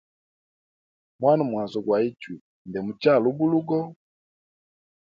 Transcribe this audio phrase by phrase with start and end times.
[1.19, 2.35] Mwana mwazi gwa ichwi
[2.67, 3.77] nde muchala ubulugo.